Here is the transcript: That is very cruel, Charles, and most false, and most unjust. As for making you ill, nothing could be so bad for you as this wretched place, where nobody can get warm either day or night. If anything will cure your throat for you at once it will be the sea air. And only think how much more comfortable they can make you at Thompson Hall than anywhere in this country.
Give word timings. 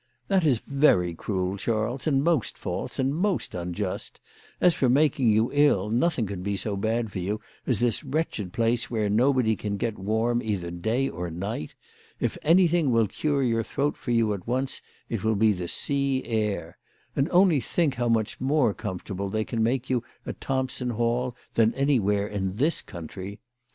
That 0.29 0.47
is 0.47 0.63
very 0.65 1.13
cruel, 1.13 1.57
Charles, 1.57 2.07
and 2.07 2.23
most 2.23 2.57
false, 2.57 2.97
and 2.97 3.15
most 3.15 3.53
unjust. 3.53 4.19
As 4.59 4.73
for 4.73 4.89
making 4.89 5.31
you 5.31 5.51
ill, 5.53 5.91
nothing 5.91 6.25
could 6.25 6.41
be 6.41 6.57
so 6.57 6.75
bad 6.75 7.11
for 7.11 7.19
you 7.19 7.39
as 7.67 7.79
this 7.81 8.03
wretched 8.03 8.51
place, 8.51 8.89
where 8.89 9.11
nobody 9.11 9.55
can 9.55 9.77
get 9.77 9.99
warm 9.99 10.41
either 10.41 10.71
day 10.71 11.07
or 11.07 11.29
night. 11.29 11.75
If 12.19 12.35
anything 12.41 12.89
will 12.89 13.07
cure 13.07 13.43
your 13.43 13.61
throat 13.61 13.95
for 13.95 14.09
you 14.09 14.33
at 14.33 14.47
once 14.47 14.81
it 15.07 15.23
will 15.23 15.35
be 15.35 15.53
the 15.53 15.67
sea 15.67 16.23
air. 16.25 16.79
And 17.15 17.29
only 17.29 17.59
think 17.61 17.93
how 17.93 18.09
much 18.09 18.41
more 18.41 18.73
comfortable 18.73 19.29
they 19.29 19.43
can 19.45 19.61
make 19.61 19.87
you 19.87 20.01
at 20.25 20.41
Thompson 20.41 20.89
Hall 20.89 21.35
than 21.53 21.75
anywhere 21.75 22.25
in 22.25 22.55
this 22.55 22.81
country. 22.81 23.39